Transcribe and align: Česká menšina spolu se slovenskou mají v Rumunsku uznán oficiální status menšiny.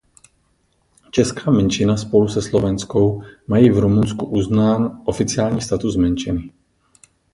Česká 1.11 1.51
menšina 1.51 1.97
spolu 1.97 2.27
se 2.27 2.41
slovenskou 2.41 3.23
mají 3.47 3.69
v 3.69 3.79
Rumunsku 3.79 4.25
uznán 4.25 5.01
oficiální 5.05 5.61
status 5.61 5.95
menšiny. 5.95 6.51